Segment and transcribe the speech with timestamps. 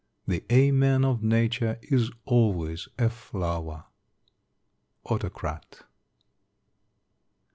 [0.27, 3.85] The 'Amen!' of Nature is always a flower."
[5.05, 5.83] _Autocrat.